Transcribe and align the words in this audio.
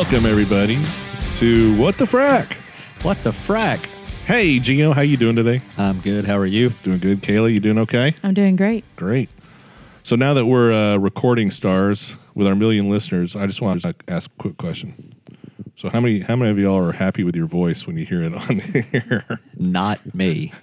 Welcome 0.00 0.24
everybody 0.24 0.78
to 1.36 1.76
What 1.76 1.94
the 1.98 2.06
Frack. 2.06 2.54
What 3.04 3.22
the 3.22 3.32
frack? 3.32 3.84
Hey 4.24 4.58
Gino, 4.58 4.94
how 4.94 5.02
you 5.02 5.18
doing 5.18 5.36
today? 5.36 5.60
I'm 5.76 6.00
good. 6.00 6.24
How 6.24 6.38
are 6.38 6.46
you? 6.46 6.70
Doing 6.82 7.00
good. 7.00 7.20
Kayla, 7.20 7.52
you 7.52 7.60
doing 7.60 7.76
okay? 7.80 8.14
I'm 8.22 8.32
doing 8.32 8.56
great. 8.56 8.82
Great. 8.96 9.28
So 10.02 10.16
now 10.16 10.32
that 10.32 10.46
we're 10.46 10.72
uh, 10.72 10.96
recording 10.96 11.50
stars 11.50 12.16
with 12.34 12.46
our 12.46 12.54
million 12.54 12.88
listeners, 12.88 13.36
I 13.36 13.46
just 13.46 13.60
want 13.60 13.82
to 13.82 13.94
ask 14.08 14.30
a 14.30 14.42
quick 14.42 14.56
question. 14.56 15.14
So 15.76 15.90
how 15.90 16.00
many 16.00 16.20
how 16.20 16.34
many 16.34 16.50
of 16.50 16.58
y'all 16.58 16.78
are 16.82 16.92
happy 16.92 17.22
with 17.22 17.36
your 17.36 17.46
voice 17.46 17.86
when 17.86 17.98
you 17.98 18.06
hear 18.06 18.22
it 18.22 18.32
on 18.32 18.58
here? 18.92 19.38
Not 19.58 20.14
me. 20.14 20.54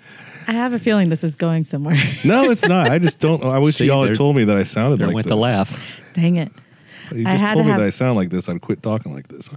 I 0.47 0.53
have 0.53 0.73
a 0.73 0.79
feeling 0.79 1.09
this 1.09 1.23
is 1.23 1.35
going 1.35 1.63
somewhere. 1.63 2.01
no, 2.23 2.49
it's 2.49 2.63
not. 2.67 2.89
I 2.89 2.97
just 2.97 3.19
don't. 3.19 3.43
I 3.43 3.59
wish 3.59 3.75
See, 3.75 3.85
y'all 3.85 4.01
there- 4.01 4.09
had 4.09 4.17
told 4.17 4.35
me 4.35 4.45
that 4.45 4.57
I 4.57 4.63
sounded 4.63 4.97
There 4.99 5.05
like 5.07 5.13
went 5.13 5.25
this. 5.27 5.31
the 5.31 5.37
laugh. 5.37 5.79
Dang 6.13 6.37
it. 6.37 6.51
You 7.11 7.27
I 7.27 7.31
just 7.33 7.41
had 7.43 7.53
told 7.53 7.63
to 7.63 7.63
me 7.65 7.69
have- 7.71 7.79
that 7.81 7.87
I 7.87 7.89
sound 7.91 8.15
like 8.17 8.29
this. 8.29 8.49
I'd 8.49 8.61
quit 8.61 8.81
talking 8.83 9.13
like 9.13 9.27
this. 9.27 9.49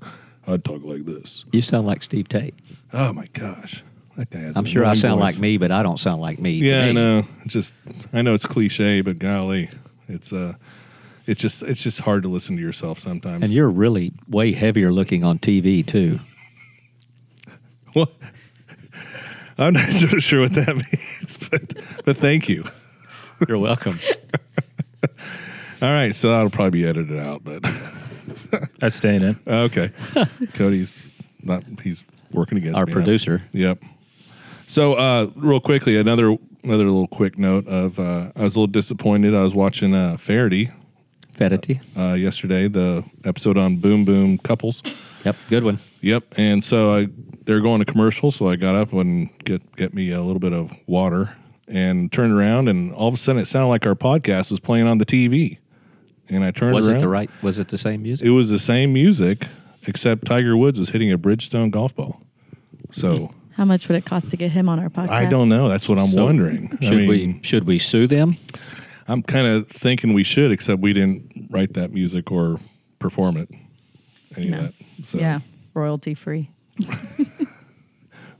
I'd 0.46 0.64
talk 0.64 0.82
like 0.84 1.04
this. 1.04 1.44
You 1.52 1.62
sound 1.62 1.86
like 1.86 2.02
Steve 2.02 2.28
Tate. 2.28 2.54
Oh 2.92 3.12
my 3.12 3.26
gosh, 3.32 3.82
that 4.16 4.30
guy 4.30 4.40
has. 4.40 4.56
I'm 4.56 4.64
sure 4.64 4.84
I 4.84 4.94
sound 4.94 5.20
voice. 5.20 5.34
like 5.34 5.38
me, 5.38 5.56
but 5.58 5.70
I 5.70 5.82
don't 5.82 5.98
sound 6.00 6.20
like 6.22 6.38
me. 6.38 6.58
to 6.60 6.66
Yeah, 6.66 6.84
I 6.86 6.92
know. 6.92 7.26
It's 7.44 7.52
Just 7.52 7.72
I 8.12 8.22
know 8.22 8.34
it's 8.34 8.46
cliche, 8.46 9.00
but 9.02 9.18
golly, 9.18 9.68
it's 10.08 10.32
uh, 10.32 10.54
it's 11.26 11.40
just 11.40 11.62
it's 11.62 11.82
just 11.82 12.00
hard 12.00 12.22
to 12.24 12.28
listen 12.28 12.56
to 12.56 12.62
yourself 12.62 12.98
sometimes. 12.98 13.44
And 13.44 13.52
you're 13.52 13.68
really 13.68 14.12
way 14.28 14.52
heavier 14.52 14.90
looking 14.92 15.22
on 15.24 15.38
TV 15.38 15.86
too. 15.86 16.20
Well, 17.94 18.08
I'm 19.58 19.74
not 19.74 19.88
so 19.92 20.06
sure 20.20 20.40
what 20.42 20.54
that 20.54 20.76
means, 20.92 21.36
but 21.50 21.74
but 22.04 22.16
thank 22.16 22.48
you. 22.48 22.64
You're 23.48 23.58
welcome. 23.58 23.98
All 25.82 25.88
right, 25.92 26.14
so 26.14 26.30
that'll 26.30 26.50
probably 26.50 26.82
be 26.82 26.86
edited 26.86 27.18
out, 27.18 27.42
but 27.42 27.62
That's 28.78 28.94
staying 28.96 29.22
in. 29.22 29.38
okay. 29.46 29.90
Cody's 30.54 31.06
not 31.42 31.62
he's 31.82 32.04
working 32.32 32.58
against 32.58 32.76
Our 32.78 32.84
me 32.86 32.90
now. 32.90 32.94
producer. 32.96 33.42
Yep. 33.52 33.82
So, 34.66 34.94
uh, 34.94 35.30
real 35.36 35.60
quickly, 35.60 35.96
another 35.96 36.36
another 36.62 36.84
little 36.84 37.08
quick 37.08 37.38
note 37.38 37.66
of 37.66 37.98
uh, 37.98 38.30
I 38.36 38.42
was 38.42 38.56
a 38.56 38.60
little 38.60 38.66
disappointed. 38.70 39.34
I 39.34 39.42
was 39.42 39.54
watching 39.54 39.94
uh, 39.94 40.16
Faraday 40.18 40.70
Fetity. 41.32 41.80
uh, 41.96 42.12
yesterday, 42.14 42.68
the 42.68 43.02
episode 43.24 43.56
on 43.56 43.78
Boom 43.78 44.04
Boom 44.04 44.36
couples. 44.38 44.82
Yep, 45.24 45.36
good 45.48 45.64
one. 45.64 45.78
Yep. 46.02 46.34
And 46.36 46.62
so 46.62 46.94
I 46.94 47.08
they're 47.44 47.60
going 47.60 47.78
to 47.80 47.90
commercial, 47.90 48.30
so 48.30 48.48
I 48.50 48.56
got 48.56 48.74
up 48.74 48.92
and 48.92 49.30
get 49.44 49.74
get 49.76 49.94
me 49.94 50.10
a 50.12 50.20
little 50.20 50.40
bit 50.40 50.52
of 50.52 50.70
water 50.86 51.34
and 51.66 52.12
turned 52.12 52.32
around, 52.34 52.68
and 52.68 52.92
all 52.92 53.08
of 53.08 53.14
a 53.14 53.16
sudden 53.16 53.40
it 53.40 53.46
sounded 53.46 53.68
like 53.68 53.86
our 53.86 53.94
podcast 53.94 54.50
was 54.50 54.60
playing 54.60 54.86
on 54.86 54.98
the 54.98 55.06
TV. 55.06 55.56
And 56.30 56.44
I 56.44 56.50
turned 56.52 56.74
Was 56.74 56.86
around. 56.88 56.98
it 56.98 57.00
the 57.00 57.08
right? 57.08 57.30
Was 57.42 57.58
it 57.58 57.68
the 57.68 57.78
same 57.78 58.02
music? 58.02 58.26
It 58.26 58.30
was 58.30 58.48
the 58.48 58.58
same 58.58 58.92
music, 58.92 59.46
except 59.86 60.26
Tiger 60.26 60.56
Woods 60.56 60.78
was 60.78 60.90
hitting 60.90 61.10
a 61.12 61.18
Bridgestone 61.18 61.70
golf 61.70 61.94
ball. 61.94 62.20
So 62.92 63.32
How 63.56 63.64
much 63.64 63.88
would 63.88 63.96
it 63.96 64.04
cost 64.04 64.30
to 64.30 64.36
get 64.36 64.50
him 64.52 64.68
on 64.68 64.78
our 64.78 64.88
podcast? 64.88 65.10
I 65.10 65.26
don't 65.26 65.48
know. 65.48 65.68
That's 65.68 65.88
what 65.88 65.98
I'm 65.98 66.08
So, 66.08 66.24
wondering. 66.24 66.76
I 66.80 66.84
Should 66.84 66.96
mean, 66.98 67.08
we? 67.08 67.40
Should 67.42 67.66
we 67.66 67.78
sue 67.78 68.06
them? 68.06 68.36
I'm 69.08 69.22
kind 69.22 69.46
of 69.46 69.68
thinking 69.68 70.12
we 70.12 70.22
should, 70.22 70.52
except 70.52 70.80
we 70.80 70.92
didn't 70.92 71.48
write 71.50 71.74
that 71.74 71.92
music 71.92 72.30
or 72.30 72.60
perform 73.00 73.36
it. 73.36 73.48
Any 74.36 74.50
No. 74.50 74.58
of 74.58 74.62
that. 74.64 74.74
So 75.06 75.18
Yeah, 75.18 75.40
royalty 75.74 76.14
free. 76.14 76.48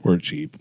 we're 0.03 0.17
cheap. 0.17 0.55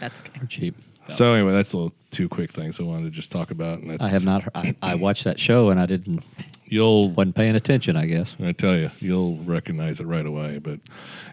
That's 0.00 0.18
okay. 0.20 0.40
Or 0.42 0.46
cheap? 0.46 0.74
So 1.08 1.32
anyway, 1.34 1.52
that's 1.52 1.72
a 1.72 1.76
little 1.76 1.92
two 2.10 2.28
quick 2.28 2.52
things 2.52 2.80
I 2.80 2.82
wanted 2.82 3.04
to 3.04 3.10
just 3.10 3.30
talk 3.30 3.50
about. 3.50 3.78
And 3.78 3.90
that's, 3.90 4.02
I 4.02 4.08
have 4.08 4.24
not. 4.24 4.44
I, 4.54 4.74
I 4.82 4.94
watched 4.96 5.24
that 5.24 5.38
show 5.38 5.70
and 5.70 5.78
I 5.78 5.86
didn't. 5.86 6.22
You'll 6.68 7.10
wasn't 7.10 7.36
paying 7.36 7.54
attention. 7.56 7.96
I 7.96 8.06
guess. 8.06 8.36
I 8.42 8.52
tell 8.52 8.76
you, 8.76 8.90
you'll 9.00 9.38
recognize 9.38 10.00
it 10.00 10.06
right 10.06 10.26
away. 10.26 10.58
But 10.58 10.80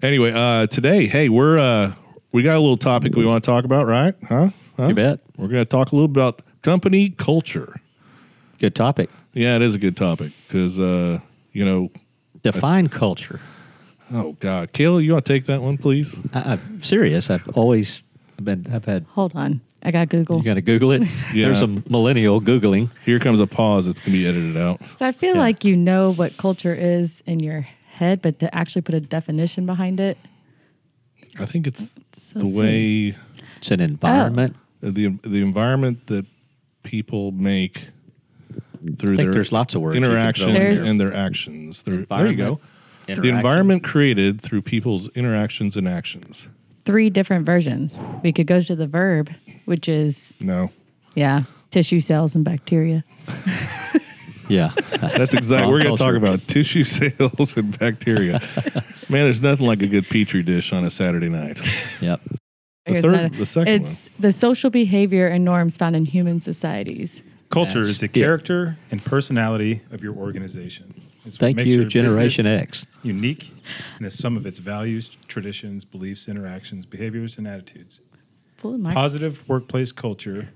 anyway, 0.02 0.32
uh, 0.34 0.68
today, 0.68 1.08
hey, 1.08 1.30
we're 1.30 1.58
uh, 1.58 1.94
we 2.32 2.44
got 2.44 2.56
a 2.56 2.60
little 2.60 2.78
topic 2.78 3.16
we 3.16 3.26
want 3.26 3.44
to 3.44 3.50
talk 3.50 3.66
about, 3.66 3.88
right? 3.88 4.16
Huh? 4.28 4.50
huh? 4.78 4.88
You 4.88 4.96
bet. 4.96 5.20
We're 5.38 5.48
going 5.48 5.62
to 5.62 5.70
talk 5.70 5.92
a 5.92 5.96
little 5.96 6.06
about 6.06 6.42
company 6.62 7.10
culture. 7.10 7.80
Good 8.60 8.76
topic. 8.76 9.10
Yeah, 9.34 9.56
it 9.56 9.62
is 9.62 9.76
a 9.76 9.80
good 9.80 9.98
topic 9.98 10.32
because 10.48 10.80
uh, 10.80 11.20
you 11.52 11.66
know, 11.66 11.90
Define 12.44 12.90
culture. 12.90 13.40
oh 14.12 14.34
God, 14.40 14.74
Kayla, 14.74 15.04
you 15.04 15.14
want 15.14 15.26
to 15.26 15.34
take 15.34 15.46
that 15.46 15.62
one, 15.62 15.78
please? 15.78 16.16
I, 16.34 16.54
I'm 16.54 16.84
serious. 16.84 17.30
I've 17.30 17.48
always 17.58 18.04
been. 18.44 18.68
I've 18.74 18.86
had. 18.86 19.06
Hold 19.12 19.36
on. 19.36 19.62
I 19.86 19.92
got 19.92 20.08
Google. 20.10 20.38
You 20.38 20.44
got 20.44 20.54
to 20.56 20.62
Google 20.62 20.92
it. 20.92 21.04
Yeah. 21.34 21.48
There's 21.48 21.62
a 21.62 21.68
millennial 21.68 22.40
googling. 22.42 22.90
Here 23.06 23.20
comes 23.20 23.40
a 23.40 23.48
pause. 23.48 23.88
It's 23.88 24.00
going 24.00 24.14
to 24.14 24.18
be 24.18 24.28
edited 24.28 24.56
out. 24.58 24.80
So 24.98 25.06
I 25.06 25.12
feel 25.12 25.36
Yeah. 25.36 25.42
like 25.42 25.64
you 25.66 25.76
know 25.76 26.14
what 26.14 26.38
culture 26.38 26.74
is 26.74 27.22
in 27.26 27.40
your 27.40 27.62
head, 27.88 28.22
but 28.22 28.40
to 28.40 28.54
actually 28.56 28.82
put 28.84 28.96
a 28.96 29.00
definition 29.02 29.66
behind 29.66 30.00
it. 30.00 30.18
I 31.40 31.46
think 31.46 31.68
it's 31.68 31.98
So 32.14 32.40
the 32.40 32.46
see. 32.46 32.54
way 33.12 33.18
It's 33.58 33.72
an 33.72 33.80
environment. 33.82 34.56
Oh. 34.84 34.92
the 34.92 35.18
the 35.24 35.42
environment 35.42 36.08
that 36.08 36.26
people 36.84 37.32
make 37.32 37.88
through 39.00 39.14
I 39.14 39.16
think 39.16 39.18
their 39.18 39.34
there's 39.34 39.52
lots 39.52 39.76
of 39.76 39.82
words 39.82 39.96
you 39.96 40.02
could 40.02 40.08
throw 40.10 40.16
interactions 40.20 40.48
in 40.48 40.54
There's- 40.62 40.88
and 40.88 41.00
their 41.00 41.14
actions. 41.14 41.84
There, 41.84 42.06
there 42.06 42.28
you 42.28 42.36
go. 42.36 42.60
Interaction. 43.08 43.22
The 43.24 43.30
environment 43.38 43.84
created 43.84 44.42
through 44.42 44.62
people's 44.62 45.08
interactions 45.10 45.76
and 45.76 45.88
actions. 45.88 46.48
Three 46.86 47.10
different 47.10 47.46
versions. 47.46 48.04
We 48.24 48.34
could 48.34 48.48
go 48.48 48.62
to 48.62 48.76
the 48.76 48.88
verb, 48.88 49.32
which 49.66 49.88
is, 49.88 50.34
No, 50.42 50.70
yeah, 51.16 51.44
tissue 51.72 52.02
cells 52.02 52.36
and 52.36 52.44
bacteria. 52.46 53.04
Yeah. 54.50 54.74
that's 55.00 55.34
exactly. 55.34 55.72
we're 55.72 55.82
going 55.82 55.96
to 55.96 56.04
talk 56.04 56.16
about 56.16 56.46
tissue 56.50 56.84
cells 56.84 57.56
and 57.56 57.80
bacteria. 57.80 58.42
Man, 59.10 59.24
there's 59.24 59.40
nothing 59.42 59.66
like 59.66 59.82
a 59.82 59.88
good 59.88 60.06
petri 60.08 60.44
dish 60.44 60.74
on 60.74 60.84
a 60.84 60.92
Saturday 60.92 61.30
night. 61.30 61.60
yep. 62.02 62.20
The 62.86 62.92
Here's 62.92 63.04
third- 63.04 63.14
another- 63.14 63.38
the 63.38 63.46
second 63.46 63.68
it's 63.84 64.10
the 64.20 64.34
social 64.34 64.70
behavior 64.70 65.28
and 65.28 65.46
norms 65.46 65.78
found 65.78 65.96
in 65.96 66.04
human 66.04 66.42
societies. 66.42 67.24
Culture 67.52 67.70
That's- 67.80 67.90
is 67.92 68.00
the 68.02 68.08
yeah. 68.08 68.26
character 68.26 68.78
and 68.92 69.04
personality 69.04 69.82
of 69.92 70.04
your 70.04 70.14
organization. 70.14 70.94
It's 71.26 71.36
what 71.36 71.40
Thank 71.40 71.58
makes 71.58 71.70
you, 71.70 71.76
your 71.82 71.86
Generation 71.86 72.46
X. 72.46 72.86
Unique 73.02 73.52
and 73.98 74.06
the 74.06 74.12
sum 74.12 74.36
of 74.38 74.46
its 74.46 74.60
values, 74.60 75.10
traditions, 75.28 75.86
beliefs, 75.86 76.28
interactions, 76.28 76.86
behaviors, 76.86 77.38
and 77.38 77.48
attitudes. 77.48 78.00
Full 78.58 78.74
of 78.76 78.80
my- 78.80 78.94
Positive 78.94 79.44
workplace 79.48 79.92
culture 79.92 80.50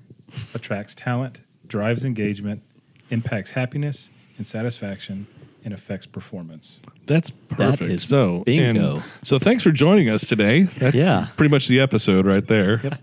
attracts 0.53 0.93
talent, 0.93 1.39
drives 1.67 2.03
engagement, 2.03 2.61
impacts 3.09 3.51
happiness 3.51 4.09
and 4.37 4.45
satisfaction, 4.45 5.27
and 5.63 5.73
affects 5.73 6.05
performance. 6.05 6.79
That's 7.05 7.29
perfect. 7.29 7.89
is 7.89 8.03
so 8.03 8.43
bingo. 8.45 8.95
and 8.95 9.03
so 9.23 9.39
thanks 9.39 9.63
for 9.63 9.71
joining 9.71 10.09
us 10.09 10.25
today. 10.25 10.63
That's 10.63 10.95
Yeah. 10.95 11.27
pretty 11.37 11.49
much 11.51 11.67
the 11.67 11.79
episode 11.79 12.25
right 12.25 12.45
there. 12.45 12.79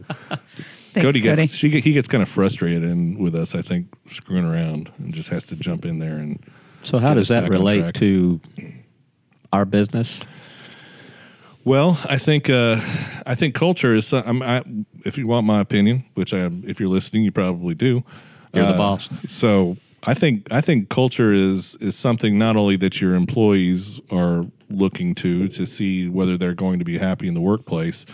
Thanks, 0.92 1.06
Cody 1.06 1.20
Cody. 1.20 1.42
gets 1.42 1.54
she, 1.54 1.68
he 1.80 1.92
gets 1.92 2.06
kind 2.06 2.22
of 2.22 2.28
frustrated 2.28 2.84
and 2.84 3.18
with 3.18 3.34
us. 3.34 3.54
I 3.56 3.62
think 3.62 3.88
screwing 4.08 4.44
around 4.44 4.92
and 4.98 5.12
just 5.12 5.28
has 5.30 5.46
to 5.48 5.56
jump 5.56 5.84
in 5.84 5.98
there 5.98 6.16
and 6.18 6.38
So 6.84 6.98
how 6.98 7.14
does 7.14 7.28
that 7.28 7.48
relate 7.48 7.94
to 7.96 8.40
our 9.52 9.64
business? 9.64 10.20
Well, 11.64 11.98
I 12.04 12.18
think 12.18 12.50
uh, 12.50 12.80
I 13.24 13.34
think 13.34 13.54
culture 13.54 13.94
is. 13.94 14.12
I'm, 14.12 14.42
I, 14.42 14.62
if 15.04 15.16
you 15.16 15.26
want 15.26 15.46
my 15.46 15.60
opinion, 15.60 16.04
which 16.14 16.34
I, 16.34 16.50
if 16.66 16.78
you're 16.78 16.90
listening, 16.90 17.24
you 17.24 17.32
probably 17.32 17.74
do. 17.74 18.04
You're 18.52 18.66
the 18.66 18.74
Uh, 18.74 18.78
boss. 18.78 19.08
So 19.28 19.78
I 20.02 20.12
think 20.12 20.46
I 20.52 20.60
think 20.60 20.90
culture 20.90 21.32
is 21.32 21.76
is 21.80 21.96
something 21.96 22.36
not 22.36 22.56
only 22.56 22.76
that 22.76 23.00
your 23.00 23.14
employees 23.14 23.98
are 24.10 24.46
looking 24.68 25.14
to 25.16 25.48
to 25.48 25.66
see 25.66 26.08
whether 26.08 26.36
they're 26.36 26.54
going 26.54 26.78
to 26.80 26.84
be 26.84 26.98
happy 26.98 27.28
in 27.28 27.34
the 27.34 27.40
workplace, 27.40 28.04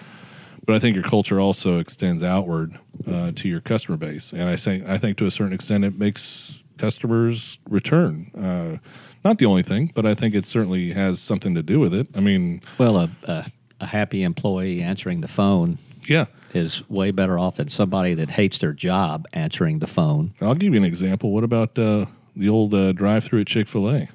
but 0.65 0.77
I 0.77 0.79
think 0.79 0.95
your 0.95 1.05
culture 1.05 1.41
also 1.41 1.81
extends 1.81 2.23
outward 2.23 2.79
uh, 3.05 3.33
to 3.35 3.49
your 3.49 3.61
customer 3.61 3.97
base, 3.97 4.33
and 4.33 4.49
I 4.49 4.55
think 4.55 4.87
I 4.87 4.97
think 4.97 5.19
to 5.19 5.27
a 5.27 5.31
certain 5.33 5.53
extent 5.53 5.85
it 5.85 5.99
makes 5.99 6.60
customers 6.81 7.59
return. 7.69 8.31
Uh, 8.37 8.79
not 9.25 9.39
the 9.39 9.47
only 9.47 9.63
thing, 9.63 9.93
but 9.95 10.07
I 10.07 10.15
think 10.15 10.35
it 10.35 10.47
certainly 10.47 10.93
has 10.93 11.21
something 11.21 11.55
to 11.55 11.63
do 11.63 11.79
with 11.79 11.93
it. 11.95 12.09
I 12.15 12.21
mean, 12.21 12.63
Well, 12.79 12.97
a, 12.97 13.11
a, 13.25 13.47
a 13.81 13.87
happy 13.87 14.23
employee 14.23 14.81
answering 14.83 15.21
the 15.21 15.29
phone 15.29 15.79
yeah. 16.07 16.27
is 16.55 16.89
way 16.89 17.11
better 17.11 17.39
off 17.39 17.57
than 17.57 17.69
somebody 17.69 18.15
that 18.15 18.31
hates 18.31 18.59
their 18.59 18.73
job 18.73 19.27
answering 19.33 19.81
the 19.81 19.87
phone. 19.87 20.33
I'll 20.41 20.55
give 20.55 20.73
you 20.73 20.79
an 20.81 20.87
example. 20.87 21.33
What 21.33 21.45
about 21.45 21.79
uh, 21.79 22.07
the 22.35 22.49
old 22.49 22.73
uh, 22.73 22.93
drive-through 22.93 23.43
at 23.43 23.47
Chick 23.47 23.69
Fil 23.69 23.91
A? 23.91 24.09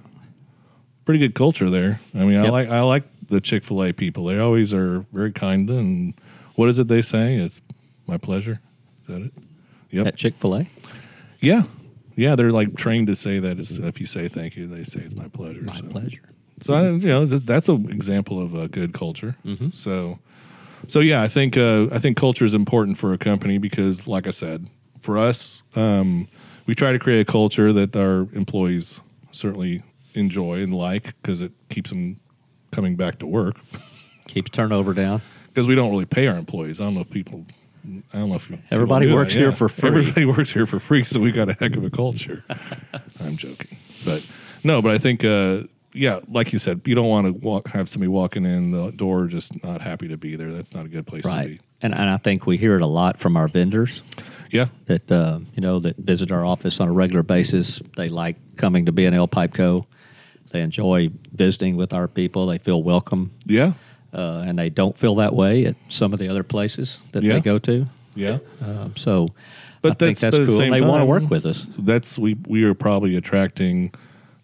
Pretty 1.06 1.20
good 1.20 1.36
culture 1.36 1.70
there. 1.70 2.00
I 2.16 2.26
mean, 2.26 2.38
I 2.40 2.50
like 2.50 2.68
I 2.68 2.82
like 2.82 3.04
the 3.30 3.40
Chick 3.40 3.64
Fil 3.64 3.84
A 3.84 3.94
people. 3.94 4.26
They 4.26 4.40
always 4.40 4.74
are 4.74 5.06
very 5.14 5.32
kind 5.32 5.70
and 5.70 6.16
what 6.56 6.70
is 6.70 6.80
it 6.80 6.88
they 6.88 7.04
say? 7.04 7.36
It's 7.36 7.62
my 8.08 8.18
pleasure. 8.18 8.60
Is 9.04 9.08
that 9.08 9.22
it? 9.22 9.34
Yep. 9.92 10.08
At 10.08 10.16
Chick 10.16 10.34
fil 10.40 10.56
A? 10.56 10.70
yeah, 11.40 11.64
yeah. 12.16 12.36
They're 12.36 12.52
like 12.52 12.76
trained 12.76 13.08
to 13.08 13.16
say 13.16 13.40
that. 13.40 13.60
It's, 13.60 13.72
if 13.72 14.00
you 14.00 14.06
say 14.06 14.28
thank 14.28 14.56
you, 14.56 14.68
they 14.68 14.84
say 14.84 15.02
it's 15.02 15.16
my 15.16 15.28
pleasure. 15.28 15.62
My 15.62 15.78
so. 15.78 15.84
pleasure. 15.84 16.30
So 16.62 16.74
I, 16.74 16.90
you 16.90 17.08
know 17.08 17.28
th- 17.28 17.44
that's 17.46 17.68
an 17.68 17.92
example 17.92 18.42
of 18.42 18.56
a 18.56 18.68
good 18.68 18.94
culture. 18.94 19.36
Mm-hmm. 19.46 19.70
So, 19.74 20.20
so 20.88 21.00
yeah, 21.00 21.22
I 21.22 21.28
think 21.28 21.58
uh, 21.58 21.88
I 21.92 22.00
think 22.00 22.18
culture 22.18 22.46
is 22.46 22.54
important 22.54 22.98
for 22.98 23.14
a 23.14 23.18
company 23.18 23.58
because, 23.58 24.08
like 24.08 24.28
I 24.28 24.32
said, 24.32 24.68
for 25.02 25.18
us, 25.18 25.62
um, 25.76 26.28
we 26.66 26.74
try 26.74 26.92
to 26.92 27.00
create 27.00 27.22
a 27.22 27.32
culture 27.32 27.74
that 27.74 27.96
our 27.96 28.28
employees 28.34 29.00
certainly 29.32 29.84
enjoy 30.14 30.62
and 30.62 30.74
like 30.74 31.14
because 31.22 31.42
it 31.42 31.52
keeps 31.70 31.90
them 31.90 32.20
coming 32.72 32.96
back 32.96 33.20
to 33.20 33.26
work 33.26 33.58
Keeps 34.28 34.52
turnover 34.52 34.94
down. 34.94 35.22
because 35.48 35.68
we 35.68 35.76
don't 35.76 35.90
really 35.90 36.06
pay 36.06 36.28
our 36.28 36.38
employees. 36.38 36.80
I 36.80 36.86
don't 36.86 36.96
know 36.96 37.02
if 37.02 37.10
people. 37.10 37.46
I 38.14 38.20
don't 38.20 38.30
know 38.30 38.36
if 38.36 38.52
Everybody 38.72 39.06
do 39.06 39.12
that, 39.12 39.16
works 39.16 39.34
here 39.34 39.52
for 39.52 39.70
free. 39.70 39.90
Everybody 39.90 40.26
works 40.26 40.52
here 40.52 40.66
for 40.66 40.80
free, 40.80 41.04
so 41.04 41.20
we 41.20 41.32
got 41.32 41.50
a 41.50 41.54
heck 41.54 41.76
of 41.76 41.84
a 41.84 41.90
culture. 41.90 42.44
I'm 43.20 43.38
joking, 43.38 43.78
but 44.04 44.26
no, 44.64 44.82
but 44.82 44.92
I 44.92 44.98
think, 44.98 45.24
uh, 45.24 45.64
yeah, 45.94 46.20
like 46.28 46.52
you 46.54 46.60
said, 46.60 46.82
you 46.86 46.96
don't 46.96 47.08
want 47.08 47.28
to 47.28 47.34
walk, 47.34 47.68
have 47.70 47.88
somebody 47.88 48.10
walking 48.10 48.46
in 48.46 48.72
the 48.72 48.92
door 48.92 49.28
just 49.28 49.64
not 49.64 49.82
happy 49.82 50.08
to 50.10 50.18
be 50.18 50.36
there. 50.36 50.52
That's 50.52 50.74
not 50.74 50.86
a 50.86 50.90
good 50.90 51.08
place 51.08 51.24
to 51.24 51.30
be. 51.48 51.60
And, 51.82 51.94
and 51.94 52.10
I 52.10 52.18
think 52.18 52.46
we 52.46 52.58
hear 52.58 52.76
it 52.76 52.82
a 52.82 52.88
lot 52.88 53.20
from 53.20 53.38
our 53.38 53.48
vendors 53.48 54.02
Yeah, 54.52 54.68
that, 54.88 55.12
uh, 55.12 55.40
you 55.54 55.62
know, 55.62 55.80
that 55.80 55.98
visit 55.98 56.32
our 56.32 56.46
office 56.46 56.80
on 56.80 56.88
a 56.88 56.92
regular 56.92 57.24
basis. 57.24 57.80
They 57.96 58.10
like 58.10 58.38
coming 58.58 58.86
to 58.88 58.92
B&L 58.92 59.28
Pipeco. 59.28 59.86
They 60.52 60.62
enjoy 60.62 61.10
visiting 61.34 61.76
with 61.76 61.94
our 61.94 62.08
people. 62.08 62.48
They 62.48 62.58
feel 62.58 62.82
welcome. 62.82 63.32
yeah, 63.46 63.74
Uh, 64.16 64.44
and 64.48 64.58
they 64.58 64.70
don't 64.70 64.98
feel 64.98 65.14
that 65.16 65.36
way 65.36 65.66
at 65.66 65.76
some 65.90 66.14
of 66.14 66.20
the 66.20 66.30
other 66.30 66.42
places 66.44 67.00
that 67.12 67.22
Yeah. 67.22 67.34
they 67.34 67.42
go 67.42 67.60
to. 67.60 67.86
yeah. 68.16 68.38
Um, 68.62 68.94
so 68.96 69.28
But 69.82 69.92
I 69.92 69.96
think 69.96 70.18
that's- 70.18 70.22
that's 70.22 70.32
but 70.32 70.42
at 70.42 70.46
the 70.46 70.52
cool. 70.52 70.58
same 70.58 70.72
They 70.72 70.82
want 70.82 71.02
to 71.02 71.06
work 71.06 71.30
with 71.30 71.46
us. 71.46 71.66
that's 71.78 72.18
we 72.18 72.38
we 72.48 72.64
are 72.64 72.74
probably 72.74 73.16
attracting 73.18 73.92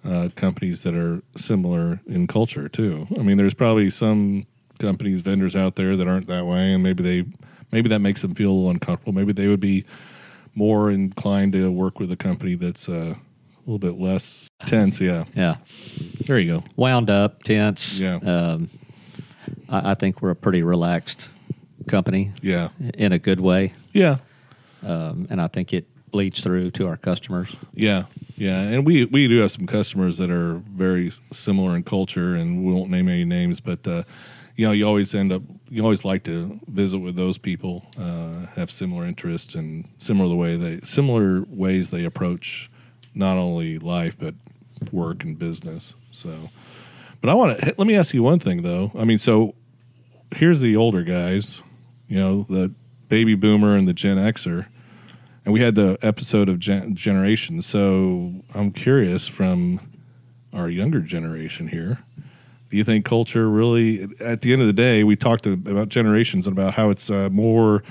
uh, 0.03 0.27
companies 0.35 0.81
that 0.83 0.93
are 0.95 1.21
similar 1.37 2.01
in 2.07 2.27
culture 2.27 2.67
too. 2.67 3.07
I 3.17 3.21
mean, 3.21 3.37
there's 3.37 3.53
probably 3.53 3.89
some 3.91 4.43
companies, 4.79 5.21
vendors 5.21 5.55
out 5.55 5.75
there 5.75 5.95
that 5.95 6.07
aren't 6.07 6.27
that 6.27 6.45
way, 6.45 6.73
and 6.73 6.83
maybe 6.83 7.01
they 7.03 7.25
maybe 7.71 7.87
that 7.89 7.99
makes 8.01 8.21
them 8.21 8.33
feel 8.35 8.49
a 8.51 8.53
little 8.53 8.69
uncomfortable. 8.71 9.13
Maybe 9.13 9.31
they 9.31 9.47
would 9.47 9.59
be 9.61 9.85
more 10.53 10.91
inclined 10.91 11.53
to 11.53 11.71
work 11.71 11.99
with 11.99 12.11
a 12.11 12.15
company 12.17 12.55
that's 12.55 12.89
uh, 12.89 13.13
a 13.15 13.61
little 13.65 13.79
bit 13.79 13.97
less 14.01 14.47
tense. 14.65 14.99
Yeah, 14.99 15.23
Yeah. 15.35 15.55
there 16.25 16.39
you 16.39 16.57
go. 16.59 16.63
Wound 16.75 17.09
up, 17.09 17.43
tense. 17.43 17.97
Yeah. 17.99 18.15
Um, 18.17 18.69
I, 19.71 19.91
I 19.91 19.93
think 19.95 20.21
we're 20.21 20.29
a 20.31 20.35
pretty 20.35 20.61
relaxed 20.63 21.29
company 21.87 22.31
Yeah, 22.41 22.69
in 22.95 23.11
a 23.11 23.19
good 23.19 23.39
way. 23.39 23.73
yeah, 23.93 24.17
Um, 24.83 25.27
and 25.29 25.41
I 25.41 25.47
think 25.47 25.73
it 25.73 25.85
bleeds 26.11 26.41
through 26.41 26.71
to 26.71 26.87
our 26.87 26.97
customers. 26.97 27.55
yeah, 27.73 28.03
yeah. 28.35 28.59
And 28.61 28.85
we 28.85 29.05
we 29.05 29.27
do 29.27 29.39
have 29.39 29.51
some 29.51 29.65
customers 29.65 30.17
that 30.17 30.29
are 30.29 30.61
very 30.75 31.11
similar 31.33 31.75
in 31.75 31.83
culture, 31.83 32.35
and 32.35 32.63
we 32.65 32.73
won't 32.73 32.89
name 32.91 33.07
any 33.09 33.25
names, 33.25 33.59
but. 33.59 33.85
Uh, 33.87 34.03
you 34.57 34.67
know, 34.67 34.73
you 34.73 34.85
always 34.85 35.15
end 35.15 35.31
up. 35.31 35.41
You 35.69 35.81
always 35.81 36.03
like 36.05 36.23
to 36.25 36.59
visit 36.67 36.99
with 36.99 37.15
those 37.15 37.37
people, 37.39 37.83
uh, 37.97 38.45
have 38.55 38.69
similar 38.69 39.05
interests 39.07 39.55
and 39.55 39.87
similar 39.97 40.27
the 40.29 40.35
way 40.35 40.55
they 40.57 40.81
similar 40.85 41.43
ways 41.47 41.89
they 41.89 42.03
approach 42.03 42.69
not 43.15 43.37
only 43.37 43.79
life 43.79 44.15
but 44.19 44.35
work 44.91 45.23
and 45.23 45.39
business. 45.39 45.95
So, 46.11 46.49
but 47.21 47.29
I 47.29 47.33
want 47.33 47.59
to 47.59 47.73
let 47.77 47.87
me 47.87 47.95
ask 47.95 48.13
you 48.13 48.21
one 48.21 48.39
thing 48.39 48.61
though. 48.61 48.91
I 48.93 49.05
mean, 49.05 49.17
so 49.17 49.55
here's 50.35 50.61
the 50.61 50.75
older 50.75 51.03
guys, 51.03 51.61
you 52.07 52.17
know, 52.17 52.45
the 52.49 52.73
baby 53.09 53.35
boomer 53.35 53.75
and 53.75 53.87
the 53.87 53.93
Gen 53.93 54.17
Xer, 54.17 54.67
and 55.45 55.53
we 55.53 55.59
had 55.61 55.75
the 55.75 55.97
episode 56.01 56.49
of 56.49 56.59
gen- 56.59 56.95
generations. 56.95 57.65
So 57.65 58.33
I'm 58.53 58.71
curious 58.71 59.27
from 59.27 59.79
our 60.53 60.69
younger 60.69 61.01
generation 61.01 61.67
here. 61.67 61.99
Do 62.69 62.77
you 62.77 62.83
think 62.83 63.05
culture 63.05 63.49
really, 63.49 64.07
at 64.19 64.41
the 64.41 64.53
end 64.53 64.61
of 64.61 64.67
the 64.67 64.73
day, 64.73 65.03
we 65.03 65.15
talked 65.15 65.45
about 65.45 65.89
generations 65.89 66.47
and 66.47 66.57
about 66.57 66.73
how 66.75 66.89
it's 66.89 67.09
uh, 67.09 67.29
more, 67.29 67.83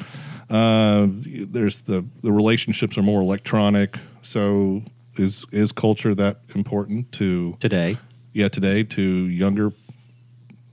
uh, 0.49 1.07
there's 1.11 1.83
the, 1.83 2.05
the 2.23 2.33
relationships 2.33 2.97
are 2.97 3.03
more 3.03 3.21
electronic. 3.21 3.99
So 4.23 4.83
is, 5.17 5.45
is 5.53 5.71
culture 5.73 6.15
that 6.15 6.41
important 6.55 7.13
to, 7.13 7.57
Today, 7.61 7.99
yeah, 8.33 8.49
today 8.49 8.83
to 8.85 9.03
younger 9.03 9.73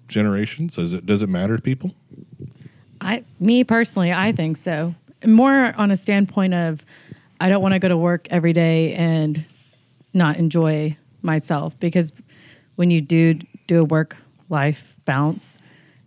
generations? 0.08 0.76
Does 0.76 0.94
it, 0.94 1.06
does 1.06 1.22
it 1.22 1.30
matter 1.30 1.56
to 1.56 1.62
people? 1.62 1.94
I, 3.02 3.24
me 3.40 3.64
personally, 3.64 4.12
I 4.12 4.32
think 4.32 4.58
so. 4.58 4.96
More 5.26 5.74
on 5.78 5.92
a 5.92 5.98
standpoint 5.98 6.54
of, 6.54 6.84
I 7.40 7.50
don't 7.50 7.62
want 7.62 7.74
to 7.74 7.80
go 7.80 7.88
to 7.88 7.98
work 7.98 8.28
every 8.32 8.54
day 8.54 8.94
and 8.94 9.46
not 10.14 10.38
enjoy 10.38 10.98
myself 11.22 11.80
because 11.80 12.12
when 12.76 12.92
you 12.92 13.02
do 13.02 13.36
do 13.68 13.82
a 13.82 13.84
work 13.84 14.16
life 14.50 14.96
balance, 15.06 15.60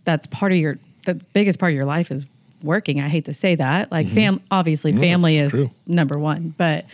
that's 0.03 0.27
part 0.27 0.51
of 0.51 0.57
your 0.57 0.77
the 1.05 1.15
biggest 1.15 1.59
part 1.59 1.71
of 1.71 1.75
your 1.75 1.85
life 1.85 2.11
is 2.11 2.25
working. 2.61 2.99
I 2.99 3.07
hate 3.07 3.25
to 3.25 3.33
say 3.33 3.55
that. 3.55 3.91
Like 3.91 4.07
mm-hmm. 4.07 4.15
fam, 4.15 4.41
obviously 4.51 4.91
family 4.93 5.37
is 5.37 5.51
true. 5.51 5.71
number 5.87 6.19
one, 6.19 6.53
but 6.57 6.85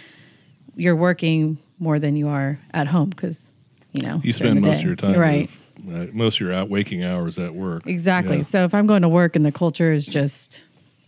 you're 0.75 0.95
working 0.95 1.57
more 1.79 1.99
than 1.99 2.15
you 2.15 2.27
are 2.27 2.59
at 2.73 2.87
home 2.87 3.09
because 3.09 3.49
you 3.91 4.01
know 4.01 4.21
You 4.23 4.33
spend 4.33 4.61
most 4.61 4.75
day. 4.75 4.79
of 4.79 4.85
your 4.85 4.95
time, 4.95 5.19
right? 5.19 5.41
with- 5.41 5.59
uh, 5.91 6.07
most 6.13 6.35
of 6.35 6.41
your 6.41 6.53
out 6.53 6.69
waking 6.69 7.03
hours 7.03 7.37
at 7.37 7.53
work. 7.53 7.85
Exactly. 7.85 8.37
Yeah. 8.37 8.43
So 8.43 8.63
if 8.63 8.73
I'm 8.73 8.87
going 8.87 9.01
to 9.01 9.09
work 9.09 9.35
and 9.35 9.45
the 9.45 9.51
culture 9.51 9.91
is 9.91 10.05
just, 10.05 10.65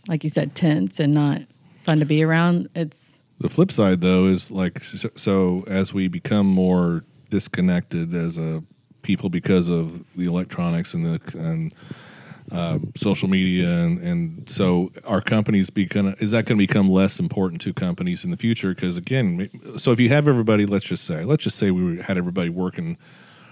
like 0.08 0.24
you 0.24 0.30
said, 0.30 0.54
tense 0.54 1.00
and 1.00 1.14
not 1.14 1.42
fun 1.84 1.98
to 1.98 2.04
be 2.04 2.22
around, 2.22 2.68
it's 2.74 3.18
The 3.40 3.48
flip 3.48 3.72
side, 3.72 4.00
though, 4.00 4.26
is 4.26 4.50
like 4.50 4.84
so, 4.84 5.10
so 5.16 5.64
as 5.66 5.94
we 5.94 6.08
become 6.08 6.46
more 6.46 7.04
disconnected 7.30 8.14
as 8.14 8.36
a 8.36 8.62
people 9.02 9.30
because 9.30 9.68
of 9.68 10.04
the 10.16 10.26
electronics 10.26 10.92
and 10.94 11.06
the 11.06 11.38
and 11.38 11.74
uh, 12.52 12.78
social 12.96 13.28
media, 13.28 13.68
and, 13.68 13.98
and 14.00 14.50
so 14.50 14.90
our 15.04 15.20
companies 15.20 15.70
be 15.70 15.84
gonna 15.86 16.16
is 16.18 16.32
that 16.32 16.46
going 16.46 16.58
to 16.58 16.66
become 16.66 16.90
less 16.90 17.18
important 17.18 17.60
to 17.62 17.72
companies 17.72 18.24
in 18.24 18.30
the 18.30 18.36
future? 18.36 18.74
Because 18.74 18.96
again, 18.96 19.48
so 19.76 19.92
if 19.92 20.00
you 20.00 20.08
have 20.08 20.26
everybody, 20.26 20.66
let's 20.66 20.84
just 20.84 21.04
say, 21.04 21.24
let's 21.24 21.44
just 21.44 21.56
say 21.56 21.70
we 21.70 22.02
had 22.02 22.18
everybody 22.18 22.50
working 22.50 22.98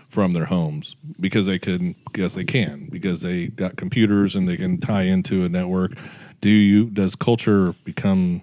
from 0.08 0.32
their 0.32 0.46
homes 0.46 0.96
because 1.20 1.46
they 1.46 1.58
can 1.58 1.94
because 2.12 2.34
they 2.34 2.44
can 2.44 2.88
because 2.90 3.20
they 3.20 3.46
got 3.48 3.76
computers 3.76 4.34
and 4.34 4.48
they 4.48 4.56
can 4.56 4.78
tie 4.78 5.02
into 5.02 5.44
a 5.44 5.48
network 5.48 5.92
do 6.40 6.48
you 6.48 6.86
does 6.86 7.14
culture 7.14 7.74
become 7.84 8.40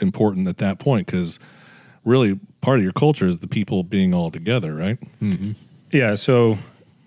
important 0.00 0.48
at 0.48 0.56
that 0.58 0.78
point 0.78 1.06
because 1.06 1.38
really 2.04 2.40
part 2.62 2.78
of 2.78 2.82
your 2.82 2.92
culture 2.94 3.26
is 3.28 3.38
the 3.38 3.46
people 3.46 3.82
being 3.84 4.14
all 4.14 4.30
together 4.30 4.74
right 4.74 4.98
Yeah, 5.92 6.14
so 6.14 6.58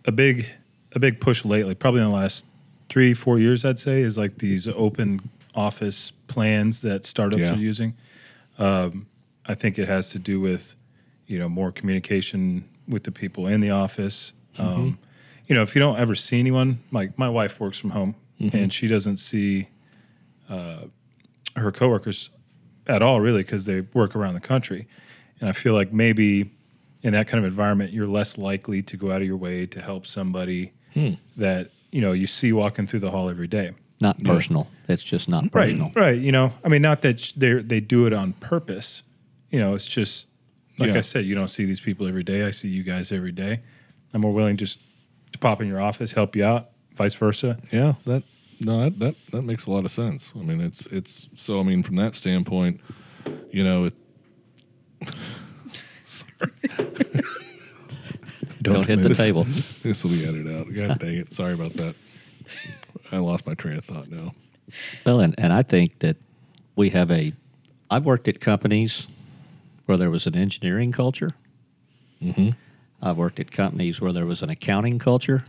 a 0.05 0.11
big 0.11 0.45
a 0.93 0.99
big 0.99 1.19
push 1.19 1.43
lately, 1.43 1.73
probably 1.75 2.01
in 2.01 2.09
the 2.09 2.15
last 2.15 2.45
three 2.89 3.13
four 3.15 3.39
years, 3.39 3.65
I'd 3.65 3.79
say, 3.79 4.01
is 4.01 4.17
like 4.17 4.37
these 4.37 4.67
open 4.67 5.19
office 5.55 6.11
plans 6.27 6.81
that 6.81 7.05
startups 7.05 7.41
Yeah. 7.41 7.53
are 7.55 7.57
using. 7.57 7.95
Um, 8.59 9.07
I 9.47 9.55
think 9.55 9.77
it 9.79 9.87
has 9.89 10.09
to 10.11 10.19
do 10.19 10.39
with 10.39 10.75
you 11.27 11.39
know 11.39 11.49
more 11.49 11.71
communication 11.71 12.63
with 12.87 13.03
the 13.03 13.11
people 13.11 13.47
in 13.47 13.61
the 13.61 13.71
office. 13.71 14.33
Um, 14.57 14.99
you 15.47 15.55
know, 15.55 15.61
if 15.63 15.75
you 15.75 15.79
don't 15.79 15.97
ever 15.97 16.15
see 16.15 16.39
anyone, 16.39 16.79
like 16.91 17.17
my 17.17 17.29
wife 17.29 17.59
works 17.59 17.77
from 17.77 17.91
home 17.91 18.15
and 18.53 18.71
she 18.73 18.87
doesn't 18.87 19.17
see 19.17 19.67
uh, 20.49 20.81
her 21.55 21.71
coworkers 21.71 22.29
at 22.87 23.01
all, 23.01 23.19
really, 23.21 23.43
because 23.43 23.65
they 23.65 23.81
work 23.81 24.15
around 24.15 24.33
the 24.35 24.39
country. 24.39 24.87
And 25.39 25.49
I 25.49 25.51
feel 25.53 25.73
like 25.73 25.91
maybe 25.91 26.51
in 27.01 27.13
that 27.13 27.27
kind 27.27 27.43
of 27.43 27.49
environment, 27.49 27.91
you're 27.93 28.07
less 28.07 28.37
likely 28.37 28.81
to 28.83 28.97
go 28.97 29.11
out 29.11 29.21
of 29.21 29.27
your 29.27 29.37
way 29.37 29.65
to 29.67 29.81
help 29.81 30.05
somebody 30.07 30.71
that 31.37 31.71
you 31.91 31.99
know 32.01 32.13
you 32.13 32.25
see 32.27 32.53
walking 32.53 32.87
through 32.87 32.99
the 33.01 33.11
hall 33.11 33.29
every 33.29 33.47
day. 33.47 33.71
not 34.01 34.21
personal. 34.23 34.67
It's 34.87 35.03
just 35.03 35.27
not 35.27 35.51
personal. 35.51 35.87
Right, 35.87 35.95
right. 35.95 36.21
You 36.21 36.31
know, 36.31 36.53
I 36.63 36.69
mean, 36.69 36.81
not 36.81 37.01
that 37.01 37.33
they 37.35 37.53
they 37.61 37.79
do 37.81 38.05
it 38.05 38.13
on 38.13 38.33
purpose. 38.33 39.03
You 39.51 39.59
know, 39.59 39.73
it's 39.75 39.87
just 39.87 40.25
like 40.77 40.89
Yeah. 40.91 40.97
I 40.97 41.01
said, 41.01 41.25
you 41.25 41.35
don't 41.35 41.47
see 41.49 41.65
these 41.65 41.79
people 41.79 42.07
every 42.07 42.23
day. 42.23 42.43
I 42.43 42.51
see 42.51 42.67
you 42.69 42.83
guys 42.83 43.11
every 43.11 43.31
day. 43.31 43.61
I'm 44.13 44.21
more 44.21 44.33
willing 44.33 44.57
just 44.57 44.79
to 45.33 45.39
pop 45.39 45.61
in 45.61 45.67
your 45.67 45.81
office, 45.81 46.11
help 46.13 46.35
you 46.35 46.45
out, 46.45 46.69
vice 46.95 47.13
versa. 47.13 47.57
yeah 47.71 47.93
that 48.05 48.23
no 48.61 48.79
that, 48.85 48.99
that 48.99 49.15
that 49.31 49.41
makes 49.41 49.65
a 49.65 49.69
lot 49.71 49.83
of 49.83 49.91
sense 49.91 50.31
i 50.33 50.39
mean 50.39 50.61
it's 50.61 50.85
it's 50.85 51.27
so 51.35 51.59
i 51.59 51.63
mean 51.63 51.83
from 51.83 51.97
that 51.97 52.15
standpoint 52.15 52.79
you 53.51 53.61
know 53.65 53.83
it 53.83 53.93
sorry 56.05 56.51
Don't 58.61 58.87
hit 58.87 59.01
the 59.01 59.09
this- 59.09 59.17
table. 59.17 59.45
this 59.83 60.03
will 60.03 60.11
be 60.11 60.23
edited 60.25 60.55
out 60.55 60.73
god 60.73 60.99
dang 60.99 61.15
it 61.15 61.33
sorry 61.33 61.53
about 61.53 61.73
that 61.73 61.95
i 63.11 63.17
lost 63.17 63.45
my 63.45 63.53
train 63.53 63.77
of 63.77 63.83
thought 63.85 64.09
now 64.09 64.33
Well, 65.05 65.19
and, 65.19 65.35
and 65.37 65.51
I 65.53 65.61
think 65.61 65.99
that 65.99 66.15
we 66.77 66.89
have 66.91 67.11
a. 67.11 67.33
I've 67.91 68.03
worked 68.05 68.27
at 68.27 68.39
companies 68.39 69.05
where 69.85 69.97
there 69.97 70.09
was 70.09 70.25
an 70.27 70.35
engineering 70.35 70.91
culture. 70.91 71.31
mm-hmm. 72.21 72.49
I've 73.01 73.17
worked 73.17 73.39
at 73.39 73.51
companies 73.51 74.01
where 74.01 74.13
there 74.13 74.25
was 74.25 74.41
an 74.41 74.49
accounting 74.49 74.99
culture. 74.99 75.45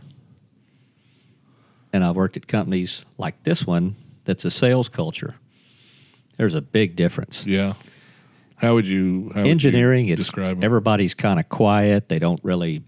And 1.91 2.03
I've 2.03 2.15
worked 2.15 2.37
at 2.37 2.47
companies 2.47 3.05
like 3.17 3.43
this 3.43 3.65
one 3.65 3.95
that's 4.25 4.45
a 4.45 4.51
sales 4.51 4.89
culture. 4.89 5.35
There's 6.37 6.53
a 6.53 6.61
big 6.61 6.95
difference. 6.95 7.45
yeah 7.45 7.73
how 8.57 8.73
would 8.73 8.87
you 8.87 9.31
how 9.33 9.41
would 9.41 9.45
you 9.45 9.51
Engineering, 9.51 10.07
it's 10.07 10.31
everybody's 10.35 11.13
kind 11.13 11.39
of 11.39 11.47
quiet. 11.47 12.09
They 12.09 12.19
don't 12.19 12.43
really, 12.43 12.83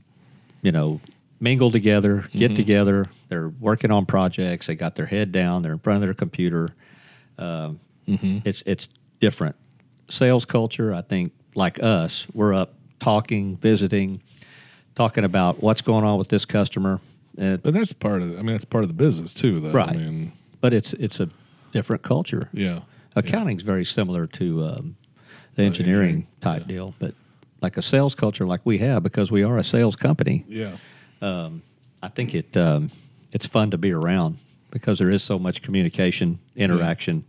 you 0.63 0.72
know, 0.72 1.00
mingle 1.39 1.72
together, 1.72 2.27
get 2.34 2.56
together. 2.56 3.08
They're 3.29 3.50
working 3.50 3.91
on 3.91 4.08
projects. 4.08 4.65
They 4.65 4.75
got 4.75 4.96
their 4.96 5.06
head 5.06 5.32
down. 5.32 5.62
They're 5.62 5.74
in 5.74 5.79
front 5.79 6.03
of 6.03 6.08
their 6.08 6.15
computer. 6.15 6.70
Um, 7.38 7.79
It's 8.46 8.63
it's 8.65 8.89
different. 9.20 9.56
Sales 10.10 10.44
culture, 10.44 10.91
I 10.91 11.03
think, 11.03 11.34
like 11.56 11.82
us, 11.82 12.27
we're 12.34 12.53
up 12.53 12.74
talking, 13.00 13.58
visiting, 13.58 14.22
talking 14.96 15.24
about 15.24 15.62
what's 15.62 15.82
going 15.82 16.06
on 16.06 16.18
with 16.18 16.29
this 16.29 16.46
customer. 16.46 17.00
But 17.36 17.63
that's 17.63 17.94
part 17.94 18.22
of. 18.22 18.32
I 18.38 18.41
mean, 18.41 18.48
that's 18.48 18.65
part 18.65 18.84
of 18.84 18.89
the 18.89 18.94
business 18.94 19.34
too, 19.34 19.60
though. 19.60 19.72
Right. 19.72 19.89
I 19.89 19.94
mean, 19.94 20.34
but 20.62 20.74
it's 20.74 20.94
it's 20.94 21.20
a 21.20 21.29
different 21.72 22.03
culture. 22.03 22.50
yeah. 22.53 22.82
Accounting's 23.15 23.63
very 23.63 23.84
similar 23.86 24.27
to 24.27 24.63
um, 24.63 24.96
the 25.56 25.63
engineering 25.63 26.10
engineering, 26.10 26.27
type 26.41 26.68
deal, 26.68 26.94
but 27.00 27.15
like 27.62 27.75
a 27.75 27.82
sales 27.82 28.15
culture 28.15 28.46
like 28.46 28.62
we 28.63 28.77
have 28.77 29.03
because 29.03 29.32
we 29.32 29.44
are 29.44 29.58
a 29.58 29.63
sales 29.63 29.96
company. 29.96 30.46
Yeah. 30.48 30.77
I 32.01 32.08
think 32.08 32.34
it 32.36 32.56
um, 32.56 32.91
it's 33.32 33.46
fun 33.46 33.72
to 33.72 33.77
be 33.77 33.91
around 33.91 34.38
because 34.72 35.00
there 35.00 35.10
is 35.10 35.24
so 35.24 35.39
much 35.39 35.62
communication, 35.62 36.39
interaction. 36.56 37.25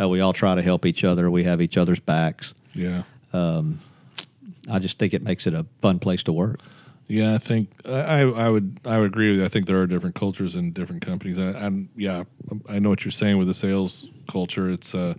Uh, 0.00 0.08
we 0.08 0.20
all 0.20 0.32
try 0.32 0.54
to 0.54 0.62
help 0.62 0.86
each 0.86 1.04
other. 1.04 1.30
We 1.30 1.44
have 1.44 1.60
each 1.60 1.76
other's 1.76 2.00
backs. 2.00 2.54
Yeah. 2.74 3.02
I 3.32 4.78
just 4.78 4.98
think 4.98 5.14
it 5.14 5.22
makes 5.22 5.46
it 5.46 5.54
a 5.54 5.66
fun 5.80 5.98
place 5.98 6.22
to 6.24 6.32
work. 6.32 6.60
Yeah, 7.08 7.34
I 7.34 7.38
think 7.38 7.70
I, 7.84 8.20
I 8.20 8.48
would 8.48 8.78
I 8.84 8.98
would 8.98 9.06
agree 9.06 9.30
with 9.30 9.40
you. 9.40 9.44
I 9.44 9.48
think 9.48 9.66
there 9.66 9.80
are 9.80 9.86
different 9.86 10.14
cultures 10.14 10.54
in 10.54 10.72
different 10.72 11.04
companies. 11.04 11.40
I'm 11.40 11.88
yeah, 11.96 12.22
I 12.68 12.78
know 12.78 12.88
what 12.88 13.04
you're 13.04 13.10
saying 13.10 13.36
with 13.36 13.48
the 13.48 13.54
sales 13.54 14.06
culture. 14.30 14.70
It's 14.70 14.94
uh, 14.94 15.14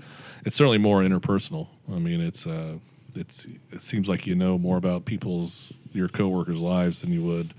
it's 0.46 0.56
certainly 0.56 0.78
more 0.78 1.02
interpersonal. 1.02 1.68
I 1.92 2.00
mean, 2.00 2.22
it's 2.22 2.48
uh, 2.48 2.78
it's 3.14 3.46
it 3.72 3.84
seems 3.84 4.08
like 4.08 4.26
you 4.26 4.36
know 4.36 4.58
more 4.58 4.78
about 4.78 5.04
people's 5.04 5.74
your 5.92 6.08
coworkers' 6.08 6.62
lives 6.62 7.02
than 7.02 7.12
you 7.12 7.24
would 7.24 7.54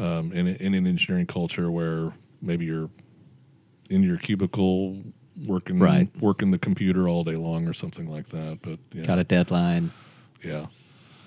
um, 0.00 0.32
in 0.32 0.48
in 0.48 0.74
an 0.74 0.84
engineering 0.84 1.26
culture 1.26 1.70
where 1.70 2.12
maybe 2.42 2.64
you're 2.64 2.90
in 3.88 4.02
your 4.02 4.16
cubicle 4.16 5.00
working 5.46 5.78
Right. 5.78 6.08
working 6.20 6.50
the 6.50 6.58
computer 6.58 7.08
all 7.08 7.24
day 7.24 7.36
long 7.36 7.66
or 7.66 7.72
something 7.72 8.10
like 8.10 8.28
that. 8.30 8.58
But 8.62 8.78
yeah. 8.92 9.04
Got 9.04 9.18
a 9.18 9.24
deadline. 9.24 9.92
Yeah, 10.42 10.66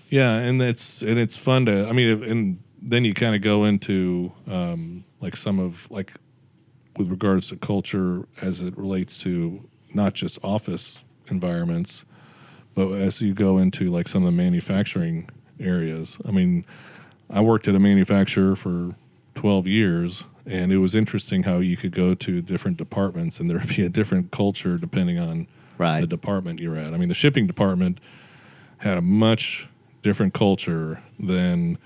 yeah, 0.10 0.34
and 0.36 0.62
it's 0.62 1.02
and 1.02 1.20
it's 1.20 1.38
fun 1.38 1.66
to. 1.68 1.88
I 1.88 1.92
mean, 1.94 2.24
and 2.24 2.60
then 2.82 3.06
you 3.06 3.14
kind 3.14 3.36
of 3.36 3.42
go 3.42 3.66
into 3.66 4.32
um, 4.48 5.04
like 5.22 5.36
some 5.38 5.60
of 5.60 5.90
like 5.92 6.14
with 6.98 7.10
regards 7.10 7.50
to 7.50 7.56
culture 7.56 8.28
as 8.42 8.62
it 8.62 8.78
relates 8.78 9.18
to 9.20 9.68
not 9.94 10.14
just 10.14 10.38
office 10.44 11.00
environments, 11.30 12.06
but 12.76 12.92
as 12.94 13.22
you 13.22 13.34
go 13.34 13.58
into 13.58 13.92
like 13.92 14.08
some 14.08 14.24
of 14.24 14.28
the 14.28 14.32
manufacturing 14.38 15.30
areas. 15.60 16.18
I 16.26 16.32
mean, 16.32 16.66
I 17.30 17.42
worked 17.42 17.68
at 17.68 17.76
a 17.76 17.80
manufacturer 17.80 18.56
for 18.56 18.96
twelve 19.36 19.68
years. 19.68 20.24
And 20.46 20.72
it 20.74 20.78
was 20.78 20.94
interesting 20.96 21.44
how 21.44 21.58
you 21.60 21.78
could 21.78 21.94
go 21.96 22.14
to 22.16 22.42
different 22.42 22.78
departments 22.78 23.40
and 23.40 23.50
there 23.50 23.58
would 23.60 23.70
be 23.70 23.84
a 23.84 23.90
different 23.90 24.32
culture 24.32 24.78
depending 24.78 25.18
on 25.18 25.48
Right. 25.78 26.02
the 26.02 26.08
department 26.08 26.60
you're 26.60 26.78
at. 26.78 26.94
I 26.94 26.98
mean, 26.98 27.10
the 27.10 27.16
shipping 27.16 27.48
department 27.48 28.00
had 28.78 28.98
a 28.98 29.02
much 29.02 29.68
different 30.04 30.34
culture 30.34 31.02
than 31.20 31.78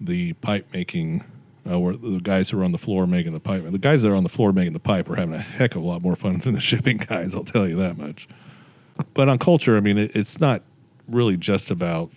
the 0.00 0.34
pipe 0.34 0.66
making, 0.72 1.24
uh, 1.68 1.80
where 1.80 1.96
the 1.96 2.20
guys 2.22 2.50
who 2.50 2.60
are 2.60 2.64
on 2.64 2.72
the 2.72 2.78
floor 2.78 3.06
making 3.06 3.32
the 3.32 3.40
pipe. 3.40 3.64
The 3.70 3.78
guys 3.78 4.02
that 4.02 4.10
are 4.10 4.14
on 4.14 4.22
the 4.22 4.28
floor 4.28 4.52
making 4.52 4.72
the 4.74 4.78
pipe 4.78 5.08
are 5.08 5.16
having 5.16 5.34
a 5.34 5.40
heck 5.40 5.74
of 5.74 5.82
a 5.82 5.86
lot 5.86 6.02
more 6.02 6.14
fun 6.14 6.38
than 6.38 6.52
the 6.54 6.60
shipping 6.60 6.98
guys. 6.98 7.34
I'll 7.34 7.44
tell 7.44 7.66
you 7.66 7.76
that 7.76 7.96
much. 7.98 8.28
But 9.14 9.28
on 9.28 9.38
culture, 9.38 9.76
I 9.76 9.80
mean, 9.80 9.98
it, 9.98 10.14
it's 10.14 10.38
not 10.40 10.62
really 11.08 11.36
just 11.36 11.70
about 11.70 12.10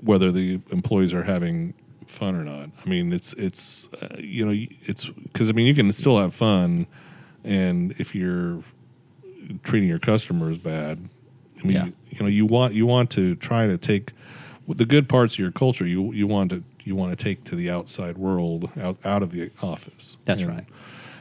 whether 0.00 0.32
the 0.32 0.60
employees 0.72 1.14
are 1.14 1.22
having 1.24 1.74
fun 2.08 2.34
or 2.34 2.44
not. 2.44 2.70
I 2.84 2.88
mean, 2.88 3.12
it's 3.12 3.32
it's 3.34 3.88
uh, 4.00 4.16
you 4.18 4.44
know 4.46 4.66
it's 4.86 5.06
because 5.06 5.48
I 5.48 5.52
mean 5.52 5.66
you 5.66 5.74
can 5.74 5.92
still 5.92 6.18
have 6.18 6.34
fun, 6.34 6.86
and 7.44 7.94
if 7.98 8.14
you're 8.14 8.62
treating 9.62 9.88
your 9.88 9.98
customers 9.98 10.58
bad, 10.58 11.08
I 11.62 11.66
mean 11.66 11.76
Yeah. 11.76 11.86
you 12.10 12.18
know 12.20 12.26
you 12.26 12.46
want 12.46 12.74
you 12.74 12.86
want 12.86 13.10
to 13.10 13.34
try 13.36 13.66
to 13.66 13.78
take 13.78 14.12
the 14.68 14.84
good 14.84 15.08
parts 15.08 15.34
of 15.34 15.38
your 15.38 15.52
culture. 15.52 15.86
You 15.86 16.12
you 16.12 16.26
want 16.26 16.50
to 16.50 16.62
you 16.84 16.94
want 16.96 17.16
to 17.16 17.22
take 17.22 17.44
to 17.44 17.56
the 17.56 17.70
outside 17.70 18.16
world 18.18 18.70
out 18.80 18.98
out 19.04 19.22
of 19.22 19.32
the 19.32 19.50
office. 19.62 20.16
That's 20.24 20.40
And- 20.40 20.50
right. 20.50 20.64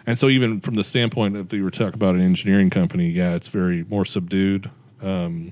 and 0.06 0.17
so, 0.17 0.29
even 0.29 0.62
from 0.62 0.75
the 0.75 0.84
standpoint 0.84 1.36
of 1.36 1.51
you 1.53 1.63
were 1.63 1.72
talking 1.72 1.94
about 1.96 2.15
an 2.15 2.22
engineering 2.22 2.70
company, 2.70 3.10
yeah, 3.10 3.36
it's 3.36 3.48
very 3.48 3.86
more 3.89 4.06
subdued. 4.06 4.70
Um, 5.01 5.51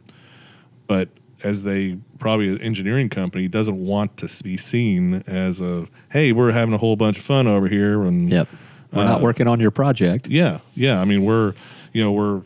but 0.88 1.10
as 1.46 1.62
they 1.64 1.98
probably 2.18 2.50
an 2.50 2.60
engineering 2.62 3.08
company 3.08 3.48
doesn't 3.48 3.78
want 3.86 4.18
to 4.18 4.44
be 4.44 4.58
seen 4.58 5.24
as 5.28 5.62
a 5.62 5.88
hey, 6.12 6.32
we're 6.32 6.52
having 6.52 6.74
a 6.74 6.78
whole 6.78 6.96
bunch 6.96 7.18
of 7.20 7.24
fun 7.24 7.46
over 7.48 7.68
here, 7.68 8.02
and 8.04 8.32
Yep. 8.32 8.48
We're 8.92 9.04
not 9.06 9.20
Uh, 9.20 9.24
working 9.24 9.48
on 9.48 9.60
your 9.60 9.72
project. 9.72 10.28
yeah, 10.28 10.60
yeah. 10.74 11.00
I 11.02 11.06
mean, 11.06 11.24
we're 11.24 11.54
you 11.94 12.02
know 12.04 12.12
we're 12.12 12.42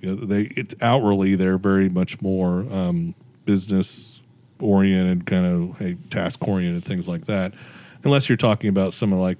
you 0.00 0.08
know 0.08 0.14
they 0.14 0.42
it's 0.56 0.74
outwardly 0.80 1.34
they're 1.36 1.58
very 1.58 1.88
much 1.88 2.20
more 2.22 2.64
um, 2.72 3.14
business 3.44 4.20
oriented, 4.60 5.26
kind 5.26 5.46
of 5.46 5.78
hey, 5.78 5.96
task 6.10 6.46
oriented 6.46 6.84
things 6.84 7.06
like 7.06 7.26
that. 7.26 7.52
Unless 8.04 8.28
you're 8.28 8.36
talking 8.38 8.68
about 8.70 8.94
some 8.94 9.12
of 9.12 9.18
like 9.18 9.36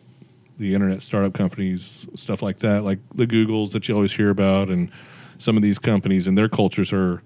the 0.59 0.75
internet 0.75 1.03
startup 1.03 1.33
companies, 1.33 2.07
stuff 2.15 2.43
like 2.43 2.59
that, 2.59 2.85
like 2.85 2.99
the 3.15 3.27
Googles 3.27 3.73
that 3.73 3.89
you 3.89 3.95
always 3.95 4.13
hear 4.13 4.29
about, 4.31 4.69
and 4.69 4.91
some 5.39 5.57
of 5.57 5.63
these 5.63 5.79
companies 5.79 6.27
and 6.27 6.37
their 6.37 6.49
cultures 6.51 6.93
are 6.93 7.23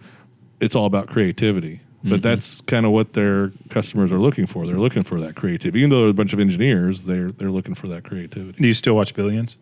it's 0.65 0.75
all 0.75 0.87
about 0.87 1.07
creativity. 1.09 1.81
But 2.07 2.21
that's 2.21 2.61
kind 2.63 2.85
of 2.85 2.93
what 2.93 3.15
their 3.15 3.51
customers 3.71 4.13
are 4.13 4.19
looking 4.19 4.47
for. 4.47 4.67
They're 4.67 4.79
looking 4.79 5.05
for 5.05 5.19
that 5.23 5.37
creativity. 5.37 5.79
Even 5.79 5.89
though 5.89 6.03
they're 6.03 6.11
a 6.11 6.13
bunch 6.13 6.35
of 6.35 6.41
engineers, 6.41 7.05
they're 7.05 7.33
they're 7.33 7.51
looking 7.51 7.75
for 7.75 7.89
that 7.89 8.05
creativity. 8.05 8.61
Do 8.61 8.69
you 8.69 8.75
still 8.75 8.95
watch 8.95 9.15
Billions? 9.15 9.57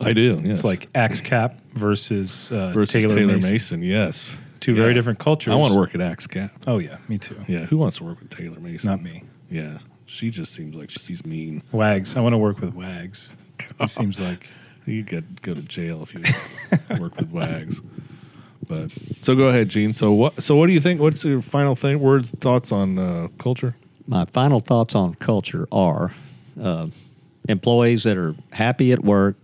I 0.00 0.12
do. 0.12 0.40
Yes. 0.44 0.58
It's 0.58 0.64
like 0.64 0.88
Axe 0.94 1.20
Cap 1.20 1.58
versus, 1.72 2.50
uh, 2.52 2.70
versus 2.72 2.92
Taylor, 2.92 3.16
Taylor, 3.16 3.34
Mason. 3.36 3.50
Mason. 3.50 3.82
Yes, 3.82 4.36
Two 4.60 4.74
very 4.74 4.94
different 4.94 5.18
cultures. 5.18 5.52
I 5.52 5.56
want 5.56 5.72
to 5.72 5.78
work 5.78 5.94
at 5.96 6.00
Axe 6.00 6.28
Cap. 6.28 6.52
Oh 6.68 6.78
yeah, 6.78 6.98
me 7.08 7.18
too. 7.18 7.36
Yeah, 7.48 7.64
who 7.66 7.78
wants 7.78 7.96
to 7.96 8.04
work 8.04 8.20
with 8.20 8.30
Taylor 8.30 8.60
Mason? 8.60 8.88
Not 8.88 9.02
me. 9.02 9.24
Yeah, 9.50 9.78
she 10.06 10.30
just 10.30 10.54
seems 10.54 10.76
like 10.76 10.90
she's 10.90 11.26
mean. 11.26 11.60
Wags. 11.72 12.14
I 12.14 12.20
want 12.20 12.34
to 12.34 12.38
work 12.38 12.60
with 12.60 12.72
Wags. 12.74 13.32
It 13.80 13.90
seems 13.90 14.20
like 14.20 14.48
You 14.86 15.04
could 15.04 15.40
go 15.42 15.54
to 15.54 15.62
jail 15.62 16.02
if 16.02 16.12
you 16.14 16.20
work 17.00 17.16
with 17.16 17.30
Wags. 17.30 17.80
But 18.68 18.90
so 19.20 19.34
go 19.34 19.48
ahead, 19.48 19.68
Gene. 19.68 19.92
So 19.92 20.12
what? 20.12 20.42
So 20.42 20.56
what 20.56 20.66
do 20.66 20.72
you 20.72 20.80
think? 20.80 21.00
What's 21.00 21.24
your 21.24 21.42
final 21.42 21.76
thing? 21.76 22.00
Words, 22.00 22.30
thoughts 22.32 22.72
on 22.72 22.98
uh, 22.98 23.28
culture? 23.38 23.76
My 24.06 24.24
final 24.26 24.60
thoughts 24.60 24.94
on 24.94 25.14
culture 25.14 25.66
are 25.72 26.12
uh, 26.60 26.88
employees 27.48 28.02
that 28.04 28.16
are 28.16 28.34
happy 28.52 28.92
at 28.92 29.02
work, 29.02 29.36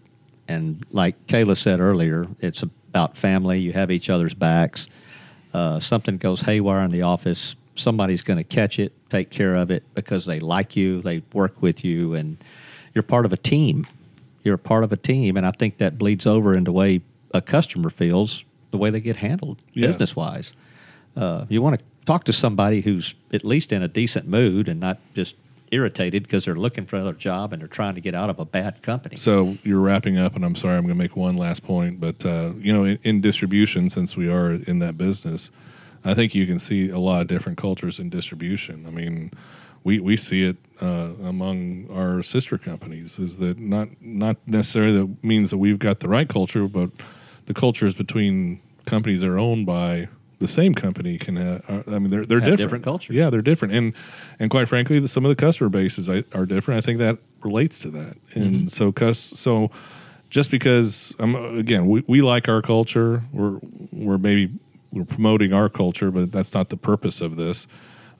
and 0.48 0.84
like 0.92 1.26
Kayla 1.26 1.56
said 1.56 1.80
earlier, 1.80 2.26
it's 2.40 2.62
about 2.62 3.16
family. 3.16 3.60
You 3.60 3.72
have 3.72 3.90
each 3.90 4.10
other's 4.10 4.34
backs. 4.34 4.88
Uh, 5.52 5.80
something 5.80 6.16
goes 6.16 6.40
haywire 6.40 6.82
in 6.82 6.92
the 6.92 7.02
office, 7.02 7.56
somebody's 7.74 8.22
going 8.22 8.36
to 8.36 8.44
catch 8.44 8.78
it, 8.78 8.92
take 9.10 9.30
care 9.30 9.56
of 9.56 9.70
it 9.70 9.82
because 9.94 10.26
they 10.26 10.38
like 10.38 10.76
you, 10.76 11.00
they 11.02 11.22
work 11.32 11.60
with 11.60 11.84
you, 11.84 12.14
and 12.14 12.36
you're 12.94 13.02
part 13.02 13.24
of 13.24 13.32
a 13.32 13.36
team. 13.36 13.86
You're 14.44 14.54
a 14.54 14.58
part 14.58 14.84
of 14.84 14.92
a 14.92 14.96
team, 14.96 15.36
and 15.36 15.44
I 15.44 15.50
think 15.50 15.78
that 15.78 15.98
bleeds 15.98 16.26
over 16.26 16.54
into 16.54 16.68
the 16.68 16.72
way 16.72 17.02
a 17.34 17.42
customer 17.42 17.90
feels, 17.90 18.44
the 18.70 18.78
way 18.78 18.90
they 18.90 19.00
get 19.00 19.16
handled 19.16 19.58
Yeah. 19.74 19.86
business 19.88 20.14
wise. 20.16 20.52
Uh, 21.16 21.44
you 21.48 21.60
want 21.60 21.78
to 21.78 21.84
talk 22.06 22.24
to 22.24 22.32
somebody 22.32 22.80
who's 22.82 23.14
at 23.32 23.44
least 23.44 23.72
in 23.72 23.82
a 23.82 23.88
decent 23.88 24.28
mood 24.28 24.68
and 24.68 24.78
not 24.80 24.98
just 25.14 25.34
irritated 25.72 26.22
because 26.24 26.44
they're 26.44 26.56
looking 26.56 26.84
for 26.86 26.96
another 26.96 27.12
job 27.12 27.52
and 27.52 27.60
they're 27.62 27.68
trying 27.68 27.94
to 27.94 28.00
get 28.00 28.14
out 28.14 28.28
of 28.30 28.38
a 28.40 28.44
bad 28.44 28.82
company. 28.82 29.16
So 29.16 29.56
you're 29.62 29.80
wrapping 29.80 30.18
up, 30.18 30.34
and 30.34 30.44
I'm 30.44 30.56
sorry, 30.56 30.76
I'm 30.76 30.82
going 30.82 30.94
to 30.94 30.98
make 30.98 31.16
one 31.16 31.36
last 31.36 31.62
point. 31.62 32.00
But 32.00 32.24
uh, 32.24 32.52
you 32.58 32.72
know, 32.72 32.84
in, 32.84 32.98
in 33.04 33.20
distribution, 33.20 33.90
since 33.90 34.16
we 34.16 34.28
are 34.28 34.52
in 34.52 34.78
that 34.80 34.96
business, 34.98 35.50
I 36.04 36.14
think 36.14 36.34
you 36.34 36.46
can 36.46 36.58
see 36.58 36.88
a 36.90 36.98
lot 36.98 37.22
of 37.22 37.28
different 37.28 37.58
cultures 37.58 37.98
in 37.98 38.08
distribution. 38.10 38.84
I 38.86 38.90
mean, 38.90 39.30
we 39.84 40.00
we 40.00 40.16
see 40.16 40.42
it 40.44 40.56
uh, 40.80 41.10
among 41.24 41.88
our 41.92 42.22
sister 42.22 42.58
companies. 42.58 43.18
Is 43.18 43.36
that 43.38 43.58
not 43.58 43.88
not 44.00 44.36
necessarily 44.46 44.98
that 44.98 45.22
means 45.24 45.50
that 45.50 45.58
we've 45.58 45.78
got 45.78 46.00
the 46.00 46.08
right 46.08 46.28
culture, 46.28 46.66
but 46.66 46.90
the 47.46 47.54
cultures 47.54 47.94
between 47.94 48.60
companies 48.86 49.20
that 49.20 49.28
are 49.28 49.38
owned 49.38 49.66
by 49.66 50.08
the 50.40 50.48
same 50.48 50.74
company 50.74 51.18
can. 51.18 51.38
Uh, 51.38 51.60
are, 51.68 51.94
I 51.94 51.98
mean, 51.98 52.10
they're 52.10 52.24
they're 52.26 52.40
different. 52.40 52.58
different 52.58 52.84
cultures. 52.84 53.14
Yeah, 53.14 53.30
they're 53.30 53.42
different, 53.42 53.74
and 53.74 53.92
and 54.38 54.50
quite 54.50 54.68
frankly, 54.68 54.98
the, 54.98 55.08
some 55.08 55.24
of 55.24 55.28
the 55.28 55.36
customer 55.36 55.68
bases 55.68 56.08
are 56.08 56.46
different. 56.46 56.78
I 56.78 56.80
think 56.80 56.98
that 56.98 57.18
relates 57.42 57.78
to 57.80 57.90
that, 57.90 58.16
and 58.34 58.70
so 58.72 58.90
cus 58.90 59.18
so 59.18 59.70
just 60.30 60.50
because 60.50 61.14
um, 61.18 61.36
again 61.36 61.86
we, 61.86 62.02
we 62.06 62.22
like 62.22 62.48
our 62.48 62.62
culture, 62.62 63.22
we're 63.32 63.58
we're 63.92 64.18
maybe 64.18 64.52
we're 64.92 65.04
promoting 65.04 65.52
our 65.52 65.68
culture, 65.68 66.10
but 66.10 66.32
that's 66.32 66.54
not 66.54 66.68
the 66.68 66.76
purpose 66.76 67.20
of 67.20 67.36
this. 67.36 67.66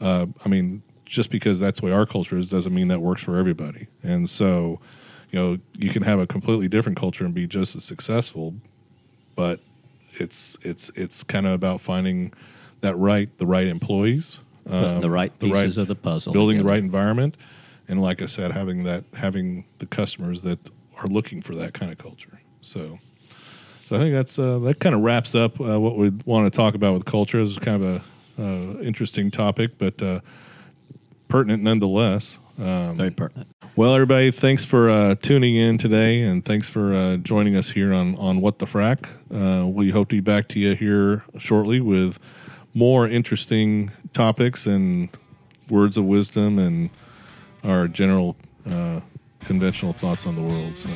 Uh, 0.01 0.27
I 0.45 0.49
mean, 0.49 0.83
just 1.05 1.31
because 1.31 1.59
that's 1.59 1.81
the 1.81 1.87
way 1.87 1.93
our 1.93 2.07
culture 2.07 2.37
is 2.37 2.49
doesn't 2.49 2.75
mean 2.75 2.89
that 2.89 3.01
works 3.01 3.23
for 3.23 3.37
everybody, 3.37 3.87
and 4.03 4.29
so 4.29 4.79
you 5.31 5.39
know 5.39 5.59
you 5.75 5.91
can 5.91 6.03
have 6.03 6.19
a 6.19 6.27
completely 6.27 6.69
different 6.69 6.99
culture 6.99 7.25
and 7.25 7.33
be 7.33 7.47
just 7.47 7.75
as 7.77 7.85
successful, 7.85 8.57
but 9.41 9.59
it's 10.19 10.59
it's 10.61 10.91
it's 10.95 11.23
kind 11.23 11.47
of 11.47 11.55
about 11.55 11.81
finding 11.81 12.31
that 12.83 12.95
right 12.97 13.31
the 13.39 13.47
right 13.47 13.67
employees 13.67 14.39
um, 14.67 15.01
the 15.01 15.09
right 15.09 15.37
pieces 15.39 15.79
of 15.79 15.89
the 15.89 15.95
puzzle. 15.95 16.35
building 16.35 16.59
the 16.59 16.65
right 16.65 16.79
environment 16.79 17.39
and 17.89 18.03
like 18.03 18.21
i 18.21 18.27
said 18.27 18.53
having 18.53 18.85
that 18.85 19.03
having 19.15 19.65
the 19.79 19.87
customers 19.87 20.43
that 20.43 20.59
are 20.99 21.07
looking 21.07 21.41
for 21.41 21.55
that 21.55 21.73
kind 21.73 21.91
of 21.91 21.97
culture. 21.97 22.39
So 22.61 22.99
so 23.89 23.97
i 23.97 23.99
think 23.99 24.13
that's 24.13 24.39
uh, 24.39 24.59
that 24.59 24.79
kind 24.79 24.95
of 24.95 25.01
wraps 25.01 25.35
up 25.35 25.59
uh, 25.59 25.81
what 25.81 25.97
we 25.97 26.11
want 26.27 26.53
to 26.53 26.55
talk 26.55 26.75
about 26.75 26.93
with 26.93 27.07
culture. 27.07 27.41
It's 27.41 27.59
kind 27.59 27.83
of 27.83 28.03
a 28.39 28.43
uh, 28.43 28.83
interesting 28.83 29.31
topic 29.31 29.79
but 29.79 30.03
uh, 30.03 30.21
pertinent 31.29 31.63
nonetheless 31.63 32.37
um, 32.59 32.99
Very 32.99 33.11
pertinent. 33.11 33.49
Well, 33.77 33.95
everybody, 33.95 34.33
thanks 34.33 34.65
for 34.65 34.91
uh, 34.91 35.15
tuning 35.23 35.55
in 35.55 35.79
today, 35.79 36.23
and 36.23 36.45
thanks 36.45 36.69
for 36.69 36.93
uh, 36.93 37.17
joining 37.19 37.55
us 37.55 37.71
here 37.71 37.95
on 37.95 38.17
on 38.17 38.41
What 38.41 38.59
the 38.59 38.67
Frack. 38.67 39.07
Uh, 39.33 39.65
we 39.67 39.91
hope 39.91 40.09
to 40.09 40.17
be 40.17 40.21
back 40.21 40.49
to 40.49 40.59
you 40.59 40.75
here 40.75 41.25
shortly 41.39 41.81
with 41.81 42.19
more 42.75 43.09
interesting 43.09 43.93
topics 44.13 44.67
and 44.67 45.09
words 45.69 45.97
of 45.97 46.05
wisdom 46.05 46.59
and 46.59 46.91
our 47.63 47.87
general 47.87 48.37
uh, 48.69 49.01
conventional 49.45 49.93
thoughts 49.93 50.27
on 50.27 50.35
the 50.35 50.43
world. 50.43 50.77
So, 50.77 50.91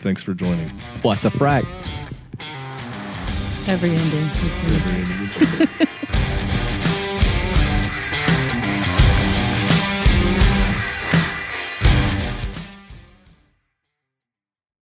thanks 0.00 0.22
for 0.22 0.32
joining. 0.32 0.70
What 1.02 1.20
the 1.20 1.28
frack? 1.28 1.66
Every 3.68 3.90
ending. 3.90 4.30
Every 4.74 5.00
individual. 5.00 5.86